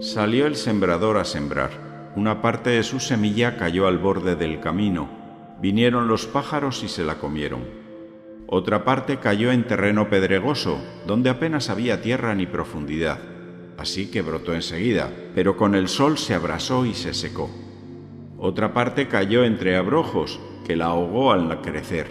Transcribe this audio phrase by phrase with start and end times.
[0.00, 2.12] Salió el sembrador a sembrar.
[2.16, 5.10] Una parte de su semilla cayó al borde del camino.
[5.60, 7.66] Vinieron los pájaros y se la comieron.
[8.46, 13.18] Otra parte cayó en terreno pedregoso, donde apenas había tierra ni profundidad.
[13.76, 17.50] Así que brotó enseguida, pero con el sol se abrasó y se secó.
[18.38, 22.06] Otra parte cayó entre abrojos, que la ahogó al crecer.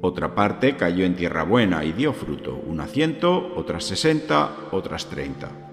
[0.00, 5.71] Otra parte cayó en tierra buena y dio fruto, una ciento, otras sesenta, otras treinta.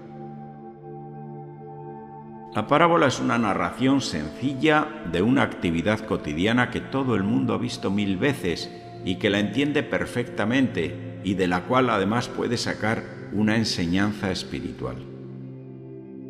[2.54, 7.58] La parábola es una narración sencilla de una actividad cotidiana que todo el mundo ha
[7.58, 8.68] visto mil veces
[9.04, 14.96] y que la entiende perfectamente y de la cual además puede sacar una enseñanza espiritual.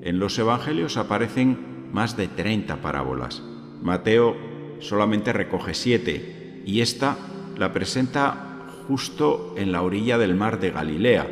[0.03, 3.43] En los Evangelios aparecen más de 30 parábolas.
[3.81, 4.37] Mateo
[4.79, 7.17] solamente recoge siete y esta
[7.57, 11.27] la presenta justo en la orilla del mar de Galilea,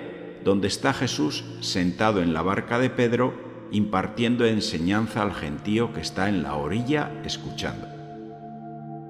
[0.44, 6.28] donde está Jesús sentado en la barca de Pedro impartiendo enseñanza al gentío que está
[6.28, 7.86] en la orilla escuchando.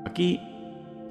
[0.05, 0.41] Aquí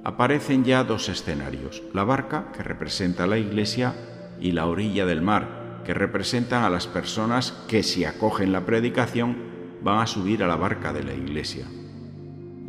[0.03, 3.93] aparecen ya dos escenarios, la barca, que representa a la iglesia,
[4.39, 9.37] y la orilla del mar, que representan a las personas que si acogen la predicación
[9.81, 11.65] van a subir a la barca de la iglesia.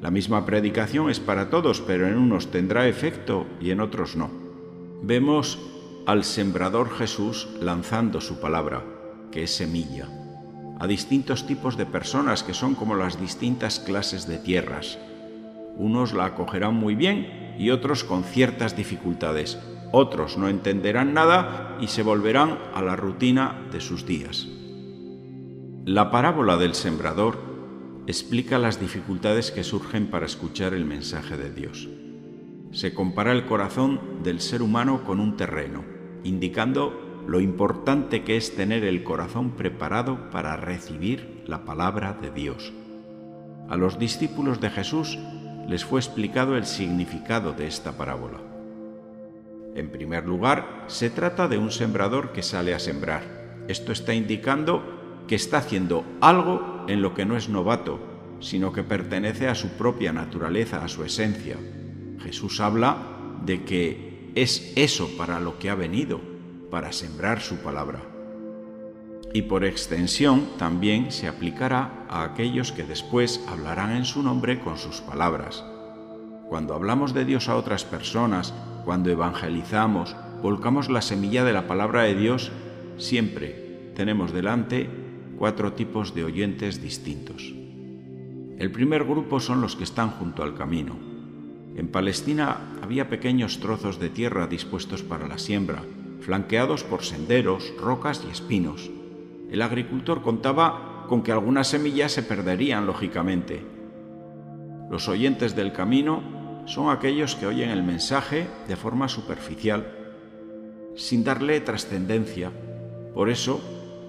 [0.01, 4.31] La misma predicación es para todos, pero en unos tendrá efecto y en otros no.
[5.03, 5.59] Vemos
[6.07, 8.85] al sembrador Jesús lanzando su palabra,
[9.31, 10.18] que es semilla
[10.79, 14.99] a distintos tipos de personas que son como las distintas clases de tierras.
[15.77, 19.59] Unos la acogerán muy bien y otros con ciertas dificultades.
[19.91, 24.49] Otros no entenderán nada y se volverán a la rutina de sus días.
[25.85, 27.39] La parábola del sembrador
[28.07, 31.89] explica las dificultades que surgen para escuchar el mensaje de Dios.
[32.73, 35.85] Se compara el corazón del ser humano con un terreno,
[36.25, 42.73] indicando lo importante que es tener el corazón preparado para recibir la palabra de Dios.
[43.69, 45.19] A los discípulos de Jesús
[45.69, 48.39] les fue explicado el significado de esta parábola.
[49.75, 53.65] En primer lugar, se trata de un sembrador que sale a sembrar.
[53.69, 58.01] Esto está indicando que está haciendo algo en lo que no es novato,
[58.41, 61.59] sino que pertenece a su propia naturaleza, a su esencia.
[62.21, 62.97] Jesús habla
[63.45, 66.28] de que es eso para lo que ha venido,
[66.71, 68.01] para sembrar su palabra.
[69.33, 74.79] Y por extensión también se aplicará a aquellos que después hablarán en su nombre con
[74.79, 75.65] sus palabras.
[76.49, 82.05] Cuando hablamos de Dios a otras personas, cuando evangelizamos, volcamos la semilla de la palabra
[82.05, 82.51] de Dios,
[82.97, 84.89] siempre tenemos delante
[85.37, 87.55] cuatro tipos de oyentes distintos.
[88.59, 90.97] El primer grupo son los que están junto al camino.
[91.77, 95.85] En Palestina había pequeños trozos de tierra dispuestos para la siembra,
[96.21, 98.91] flanqueados por senderos, rocas y espinos.
[99.51, 103.65] El agricultor contaba con que algunas semillas se perderían lógicamente.
[104.91, 109.87] Los oyentes del camino son aquellos que oyen el mensaje de forma superficial,
[110.97, 112.51] sin darle trascendencia.
[113.15, 113.61] Por eso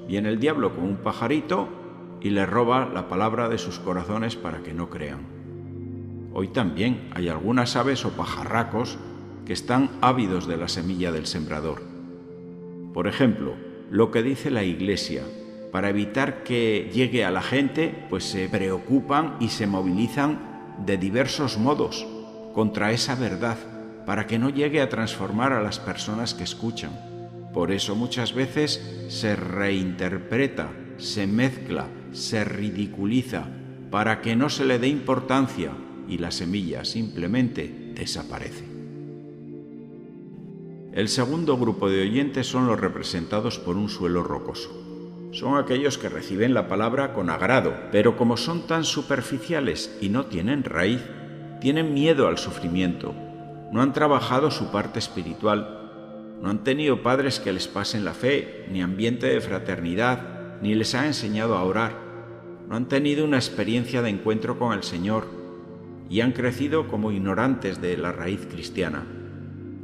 [0.08, 1.70] viene el diablo con un pajarito
[2.22, 5.22] y le roba la palabra de sus corazones para que no crean.
[6.34, 8.97] Hoy también hay algunas aves o pajarracos
[9.46, 11.88] que están ávidos de la semilla del sembrador
[12.99, 13.55] por ejemplo,
[13.89, 15.23] lo que dice la Iglesia,
[15.71, 21.57] para evitar que llegue a la gente, pues se preocupan y se movilizan de diversos
[21.57, 22.05] modos
[22.53, 23.57] contra esa verdad,
[24.05, 26.91] para que no llegue a transformar a las personas que escuchan.
[27.53, 33.45] Por eso muchas veces se reinterpreta, se mezcla, se ridiculiza,
[33.91, 35.71] para que no se le dé importancia
[36.09, 38.69] y la semilla simplemente desaparece.
[40.99, 44.69] El segundo grupo de oyentes son los representados por un suelo rocoso.
[45.31, 50.25] Son aquellos que reciben la palabra con agrado, pero como son tan superficiales y no
[50.25, 50.99] tienen raíz,
[51.61, 53.16] tienen miedo al sufrimiento,
[53.72, 58.66] no han trabajado su parte espiritual, no han tenido padres que les pasen la fe,
[58.69, 61.93] ni ambiente de fraternidad, ni les han enseñado a orar,
[62.67, 65.28] no han tenido una experiencia de encuentro con el Señor
[66.09, 69.05] y han crecido como ignorantes de la raíz cristiana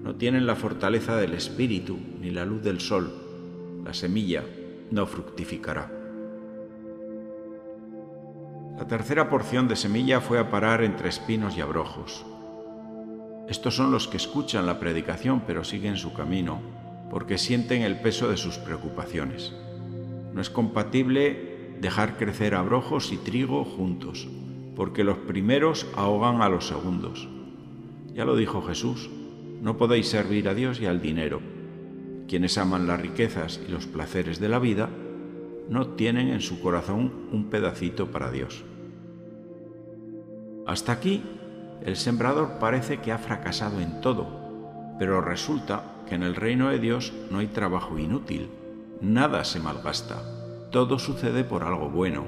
[0.06, 3.12] no tienen la fortaleza del espíritu ni la luz del sol,
[3.84, 4.44] la semilla
[4.92, 5.92] no fructificará.
[8.78, 12.24] La tercera porción de semilla fue a parar entre espinos y abrojos.
[13.50, 16.62] Estos son los que escuchan la predicación pero siguen su camino,
[17.10, 19.56] porque sienten el peso de sus preocupaciones.
[20.34, 24.28] No es compatible dejar crecer abrojos y trigo juntos,
[24.76, 27.28] porque los primeros ahogan a los segundos.
[28.14, 29.10] Ya lo dijo Jesús,
[29.66, 31.42] no podéis servir a Dios y al dinero.
[32.28, 34.90] Quienes aman las riquezas y los placeres de la vida
[35.70, 38.64] no tienen en su corazón un pedacito para Dios.
[40.68, 41.24] Hasta aquí,
[41.84, 44.28] el sembrador parece que ha fracasado en todo,
[45.00, 48.50] pero resulta que en el reino de Dios no hay trabajo inútil,
[49.02, 50.22] nada se malgasta,
[50.72, 52.26] todo sucede por algo bueno.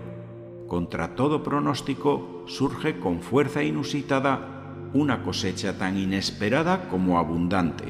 [0.67, 4.56] Contra todo pronóstico surge con fuerza inusitada
[4.93, 7.85] una cosecha tan inesperada como abundante.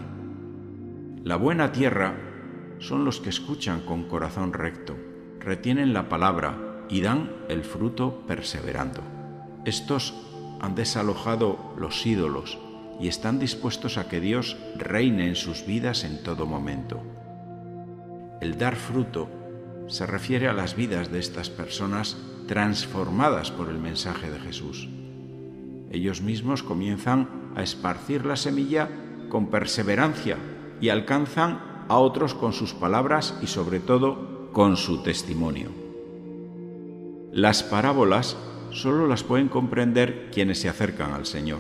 [1.23, 2.15] La buena tierra
[2.79, 4.95] son los que escuchan con corazón recto,
[5.39, 9.01] retienen la palabra y dan el fruto perseverando.
[9.65, 10.13] Estos
[10.61, 12.57] han desalojado los ídolos
[12.99, 17.01] y están dispuestos a que Dios reine en sus vidas en todo momento.
[18.41, 19.29] El dar fruto
[19.87, 22.17] se refiere a las vidas de estas personas
[22.47, 24.87] transformadas por el mensaje de Jesús.
[25.91, 28.89] Ellos mismos comienzan a esparcir la semilla
[29.29, 30.37] con perseverancia
[30.81, 35.69] y alcanzan a otros con sus palabras y sobre todo con su testimonio.
[37.31, 38.37] Las parábolas
[38.71, 41.59] solo las pueden comprender quienes se acercan al Señor.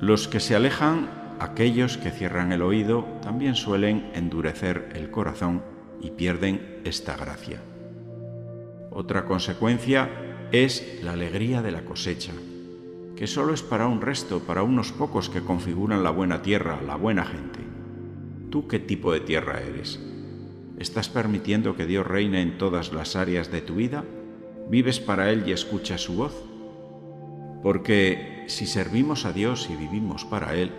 [0.00, 1.08] Los que se alejan,
[1.40, 5.62] aquellos que cierran el oído, también suelen endurecer el corazón
[6.00, 7.60] y pierden esta gracia.
[8.90, 10.10] Otra consecuencia
[10.52, 12.32] es la alegría de la cosecha,
[13.18, 16.94] que solo es para un resto, para unos pocos que configuran la buena tierra, la
[16.94, 17.58] buena gente.
[18.48, 19.98] ¿Tú qué tipo de tierra eres?
[20.78, 24.04] ¿Estás permitiendo que Dios reine en todas las áreas de tu vida?
[24.70, 26.44] ¿Vives para Él y escuchas su voz?
[27.60, 30.70] Porque si servimos a Dios y vivimos para Él,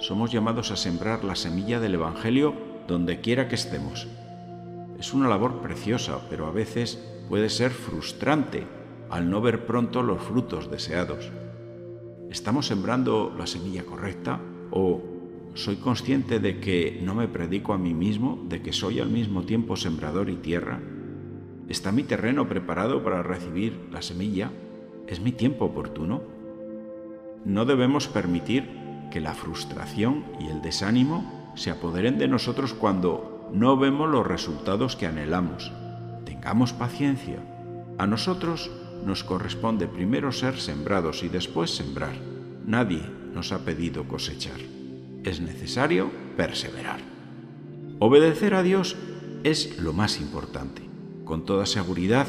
[0.00, 2.56] somos llamados a sembrar la semilla del Evangelio
[2.88, 4.08] donde quiera que estemos.
[4.98, 6.98] Es una labor preciosa, pero a veces
[7.28, 8.66] puede ser frustrante
[9.10, 11.30] al no ver pronto los frutos deseados.
[12.30, 14.40] ¿Estamos sembrando la semilla correcta
[14.70, 15.02] o
[15.54, 19.42] soy consciente de que no me predico a mí mismo, de que soy al mismo
[19.42, 20.80] tiempo sembrador y tierra?
[21.68, 24.50] ¿Está mi terreno preparado para recibir la semilla?
[25.06, 26.22] ¿Es mi tiempo oportuno?
[27.44, 28.68] No debemos permitir
[29.10, 34.96] que la frustración y el desánimo se apoderen de nosotros cuando no vemos los resultados
[34.96, 35.72] que anhelamos.
[36.24, 37.38] Tengamos paciencia.
[37.96, 38.70] A nosotros
[39.04, 42.14] nos corresponde primero ser sembrados y después sembrar.
[42.66, 43.02] Nadie
[43.34, 44.60] nos ha pedido cosechar.
[45.24, 47.00] Es necesario perseverar.
[47.98, 48.96] Obedecer a Dios
[49.44, 50.82] es lo más importante.
[51.24, 52.26] Con toda seguridad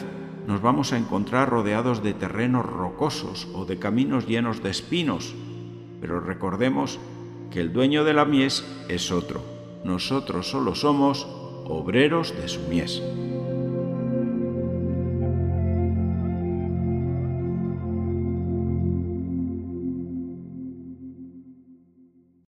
[0.48, 5.33] nos vamos a encontrar rodeados de terrenos rocosos o de caminos llenos de espinos,
[6.01, 7.00] pero recordemos
[7.51, 9.42] que el dueño de la mies es otro.
[9.83, 11.27] Nosotros solo somos
[11.66, 13.01] obreros de su mies.